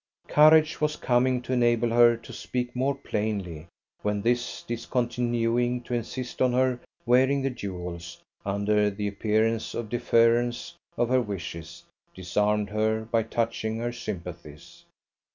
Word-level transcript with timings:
Courage 0.29 0.81
was 0.81 0.95
coming 0.95 1.43
to 1.43 1.53
enable 1.53 1.89
her 1.91 2.17
to 2.17 2.33
speak 2.33 2.75
more 2.75 2.95
plainly, 2.95 3.67
when 4.01 4.23
his 4.23 4.63
discontinuing 4.67 5.79
to 5.83 5.93
insist 5.93 6.41
on 6.41 6.53
her 6.53 6.79
wearing 7.05 7.43
the 7.43 7.51
jewels, 7.51 8.19
under 8.43 8.75
an 8.85 8.99
appearance 9.07 9.75
of 9.75 9.89
deference 9.89 10.73
of 10.97 11.09
her 11.09 11.21
wishes, 11.21 11.83
disarmed 12.15 12.71
her 12.71 13.05
by 13.05 13.21
touching 13.21 13.77
her 13.77 13.91
sympathies. 13.91 14.85